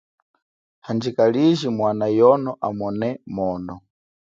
[0.87, 3.75] Handjika liji mwana yono amone mwono.